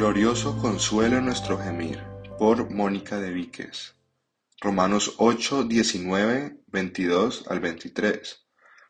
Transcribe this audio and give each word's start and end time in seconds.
glorioso 0.00 0.56
consuelo 0.56 1.20
nuestro 1.20 1.58
gemir, 1.58 2.02
por 2.38 2.70
Mónica 2.70 3.20
de 3.20 3.32
Víquez. 3.32 3.96
Romanos 4.58 5.16
8, 5.18 5.64
19, 5.64 6.56
22 6.68 7.44
al 7.50 7.60
23. 7.60 8.46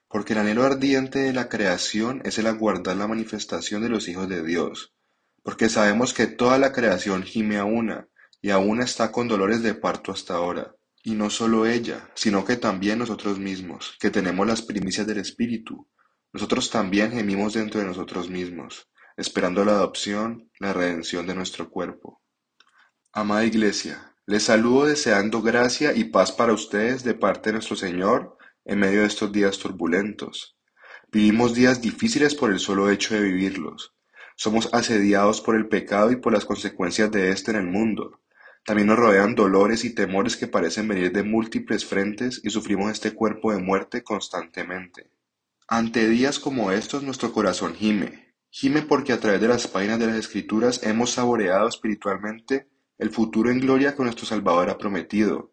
Porque 0.07 0.35
el 0.35 0.39
anhelo 0.39 0.63
ardiente 0.63 1.19
de 1.19 1.33
la 1.33 1.49
creación 1.49 2.23
es 2.25 2.39
el 2.39 2.47
aguardar 2.47 2.97
la 2.97 3.09
manifestación 3.09 3.83
de 3.83 3.89
los 3.89 4.07
hijos 4.07 4.29
de 4.29 4.45
Dios. 4.45 4.95
Porque 5.43 5.69
sabemos 5.69 6.15
que 6.15 6.29
toda 6.29 6.59
la 6.59 6.71
creación 6.71 7.25
gime 7.25 7.57
a 7.57 7.65
una, 7.65 8.07
y 8.41 8.51
aún 8.51 8.81
está 8.81 9.11
con 9.11 9.27
dolores 9.27 9.65
de 9.65 9.75
parto 9.75 10.13
hasta 10.13 10.35
ahora. 10.35 10.77
Y 11.03 11.17
no 11.17 11.29
solo 11.29 11.67
ella, 11.67 12.09
sino 12.15 12.45
que 12.45 12.55
también 12.55 13.01
nosotros 13.01 13.41
mismos, 13.41 13.97
que 13.99 14.11
tenemos 14.11 14.47
las 14.47 14.63
primicias 14.63 15.09
del 15.09 15.19
Espíritu. 15.19 15.89
Nosotros 16.33 16.71
también 16.71 17.11
gemimos 17.11 17.55
dentro 17.55 17.81
de 17.81 17.87
nosotros 17.89 18.31
mismos 18.31 18.87
esperando 19.21 19.67
la 19.67 19.73
adopción, 19.73 20.51
la 20.59 20.73
redención 20.73 21.27
de 21.27 21.35
nuestro 21.35 21.69
cuerpo. 21.69 22.23
Amada 23.13 23.45
Iglesia, 23.45 24.17
les 24.25 24.45
saludo 24.45 24.87
deseando 24.87 25.43
gracia 25.43 25.95
y 25.95 26.05
paz 26.05 26.33
para 26.33 26.55
ustedes 26.55 27.05
de 27.05 27.13
parte 27.13 27.51
de 27.51 27.55
nuestro 27.55 27.77
Señor 27.77 28.39
en 28.65 28.79
medio 28.79 29.03
de 29.03 29.07
estos 29.07 29.31
días 29.31 29.59
turbulentos. 29.59 30.57
Vivimos 31.13 31.55
días 31.55 31.83
difíciles 31.83 32.35
por 32.35 32.51
el 32.51 32.61
solo 32.61 32.89
hecho 32.89 33.15
de 33.15 33.21
vivirlos. 33.21 33.95
Somos 34.37 34.71
asediados 34.73 35.43
por 35.43 35.55
el 35.55 35.69
pecado 35.69 36.13
y 36.13 36.17
por 36.17 36.33
las 36.33 36.47
consecuencias 36.47 37.11
de 37.11 37.31
éste 37.31 37.51
en 37.51 37.59
el 37.59 37.67
mundo. 37.67 38.23
También 38.65 38.89
nos 38.89 38.99
rodean 38.99 39.35
dolores 39.35 39.85
y 39.85 39.95
temores 39.95 40.39
que 40.39 40.47
parecen 40.47 40.89
venir 40.89 41.13
de 41.13 41.25
múltiples 41.25 41.85
frentes 41.85 42.41
y 42.43 42.49
sufrimos 42.49 42.91
este 42.91 43.13
cuerpo 43.13 43.53
de 43.53 43.59
muerte 43.59 44.03
constantemente. 44.03 45.11
Ante 45.69 46.09
días 46.09 46.39
como 46.39 46.73
estos 46.73 47.03
nuestro 47.03 47.33
corazón 47.33 47.75
gime, 47.75 48.30
Gime 48.51 48.83
porque 48.83 49.13
a 49.13 49.21
través 49.21 49.41
de 49.41 49.47
las 49.49 49.69
páginas 49.69 50.01
de 50.01 50.09
las 50.09 50.17
Escrituras 50.17 50.83
hemos 50.83 51.13
saboreado 51.13 51.69
espiritualmente 51.69 52.69
el 52.99 53.11
futuro 53.11 53.51
en 53.51 53.61
gloria 53.61 53.95
que 53.95 54.03
nuestro 54.03 54.27
Salvador 54.27 54.71
ha 54.71 54.77
prometido, 54.77 55.53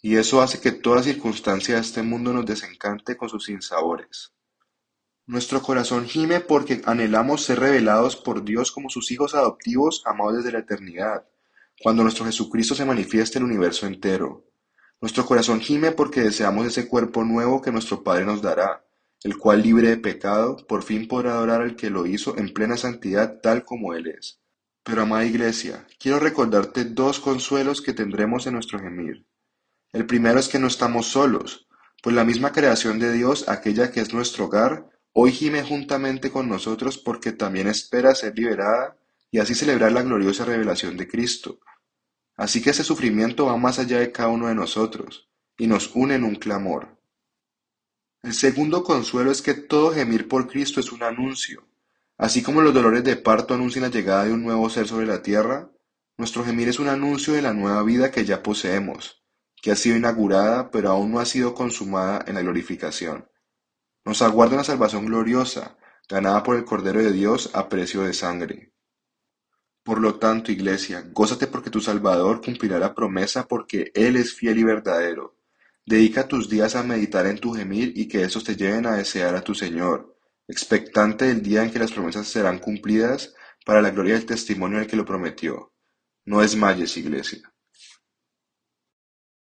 y 0.00 0.16
eso 0.16 0.40
hace 0.40 0.60
que 0.60 0.70
toda 0.70 1.02
circunstancia 1.02 1.74
de 1.74 1.80
este 1.80 2.02
mundo 2.02 2.32
nos 2.32 2.46
desencante 2.46 3.16
con 3.16 3.28
sus 3.28 3.44
sinsabores. 3.44 4.32
Nuestro 5.26 5.60
corazón 5.60 6.06
gime 6.06 6.40
porque 6.40 6.82
anhelamos 6.86 7.42
ser 7.42 7.60
revelados 7.60 8.16
por 8.16 8.44
Dios 8.44 8.72
como 8.72 8.90
sus 8.90 9.10
hijos 9.10 9.34
adoptivos 9.34 10.02
amados 10.06 10.36
desde 10.36 10.52
la 10.52 10.60
eternidad, 10.60 11.26
cuando 11.82 12.02
nuestro 12.04 12.24
Jesucristo 12.24 12.74
se 12.74 12.84
manifieste 12.84 13.38
en 13.38 13.44
el 13.44 13.50
universo 13.50 13.86
entero. 13.86 14.44
Nuestro 15.00 15.26
corazón 15.26 15.60
gime 15.60 15.92
porque 15.92 16.20
deseamos 16.20 16.66
ese 16.66 16.86
cuerpo 16.88 17.24
nuevo 17.24 17.60
que 17.60 17.72
nuestro 17.72 18.02
Padre 18.02 18.24
nos 18.24 18.40
dará, 18.40 18.84
el 19.22 19.36
cual 19.36 19.62
libre 19.62 19.88
de 19.88 19.96
pecado, 19.98 20.56
por 20.66 20.82
fin 20.82 21.06
podrá 21.06 21.32
adorar 21.32 21.60
al 21.60 21.76
que 21.76 21.90
lo 21.90 22.06
hizo 22.06 22.38
en 22.38 22.52
plena 22.54 22.76
santidad 22.76 23.40
tal 23.42 23.64
como 23.64 23.94
Él 23.94 24.06
es. 24.06 24.40
Pero 24.82 25.02
amada 25.02 25.26
Iglesia, 25.26 25.86
quiero 25.98 26.18
recordarte 26.18 26.84
dos 26.84 27.20
consuelos 27.20 27.82
que 27.82 27.92
tendremos 27.92 28.46
en 28.46 28.54
nuestro 28.54 28.78
gemir. 28.78 29.26
El 29.92 30.06
primero 30.06 30.38
es 30.38 30.48
que 30.48 30.58
no 30.58 30.68
estamos 30.68 31.08
solos, 31.08 31.68
pues 32.02 32.16
la 32.16 32.24
misma 32.24 32.52
creación 32.52 32.98
de 32.98 33.12
Dios, 33.12 33.48
aquella 33.48 33.90
que 33.90 34.00
es 34.00 34.14
nuestro 34.14 34.46
hogar, 34.46 34.88
hoy 35.12 35.32
gime 35.32 35.62
juntamente 35.62 36.30
con 36.30 36.48
nosotros 36.48 36.96
porque 36.96 37.32
también 37.32 37.66
espera 37.66 38.14
ser 38.14 38.38
liberada 38.38 38.96
y 39.30 39.38
así 39.38 39.54
celebrar 39.54 39.92
la 39.92 40.02
gloriosa 40.02 40.44
revelación 40.44 40.96
de 40.96 41.08
Cristo. 41.08 41.60
Así 42.36 42.62
que 42.62 42.70
ese 42.70 42.84
sufrimiento 42.84 43.46
va 43.46 43.58
más 43.58 43.78
allá 43.78 43.98
de 43.98 44.12
cada 44.12 44.30
uno 44.30 44.48
de 44.48 44.54
nosotros 44.54 45.28
y 45.58 45.66
nos 45.66 45.94
une 45.94 46.14
en 46.14 46.24
un 46.24 46.36
clamor. 46.36 46.99
El 48.22 48.34
segundo 48.34 48.84
consuelo 48.84 49.30
es 49.30 49.40
que 49.40 49.54
todo 49.54 49.94
gemir 49.94 50.28
por 50.28 50.46
Cristo 50.46 50.78
es 50.78 50.92
un 50.92 51.02
anuncio. 51.02 51.66
Así 52.18 52.42
como 52.42 52.60
los 52.60 52.74
dolores 52.74 53.02
de 53.02 53.16
parto 53.16 53.54
anuncian 53.54 53.84
la 53.84 53.88
llegada 53.88 54.24
de 54.24 54.32
un 54.34 54.42
nuevo 54.42 54.68
ser 54.68 54.86
sobre 54.86 55.06
la 55.06 55.22
tierra, 55.22 55.70
nuestro 56.18 56.44
gemir 56.44 56.68
es 56.68 56.78
un 56.78 56.88
anuncio 56.88 57.32
de 57.32 57.40
la 57.40 57.54
nueva 57.54 57.82
vida 57.82 58.10
que 58.10 58.26
ya 58.26 58.42
poseemos, 58.42 59.24
que 59.62 59.70
ha 59.70 59.76
sido 59.76 59.96
inaugurada 59.96 60.70
pero 60.70 60.90
aún 60.90 61.12
no 61.12 61.20
ha 61.20 61.24
sido 61.24 61.54
consumada 61.54 62.22
en 62.26 62.34
la 62.34 62.42
glorificación. 62.42 63.26
Nos 64.04 64.20
aguarda 64.20 64.56
una 64.56 64.64
salvación 64.64 65.06
gloriosa, 65.06 65.78
ganada 66.06 66.42
por 66.42 66.56
el 66.56 66.66
Cordero 66.66 67.02
de 67.02 67.12
Dios 67.12 67.48
a 67.54 67.70
precio 67.70 68.02
de 68.02 68.12
sangre. 68.12 68.74
Por 69.82 69.98
lo 69.98 70.16
tanto, 70.18 70.52
Iglesia, 70.52 71.06
gózate 71.10 71.46
porque 71.46 71.70
tu 71.70 71.80
Salvador 71.80 72.42
cumplirá 72.42 72.78
la 72.78 72.94
promesa 72.94 73.48
porque 73.48 73.90
Él 73.94 74.16
es 74.16 74.34
fiel 74.34 74.58
y 74.58 74.64
verdadero 74.64 75.39
Dedica 75.86 76.28
tus 76.28 76.48
días 76.48 76.76
a 76.76 76.82
meditar 76.82 77.26
en 77.26 77.38
tu 77.38 77.52
gemir 77.52 77.92
y 77.96 78.08
que 78.08 78.22
estos 78.22 78.44
te 78.44 78.56
lleven 78.56 78.86
a 78.86 78.96
desear 78.96 79.34
a 79.34 79.42
tu 79.42 79.54
Señor, 79.54 80.16
expectante 80.46 81.26
del 81.26 81.42
día 81.42 81.62
en 81.62 81.70
que 81.70 81.78
las 81.78 81.92
promesas 81.92 82.28
serán 82.28 82.58
cumplidas 82.58 83.34
para 83.64 83.82
la 83.82 83.90
gloria 83.90 84.14
del 84.14 84.26
testimonio 84.26 84.78
del 84.78 84.86
que 84.86 84.96
lo 84.96 85.04
prometió. 85.04 85.72
No 86.24 86.40
desmayes, 86.40 86.96
iglesia. 86.96 87.49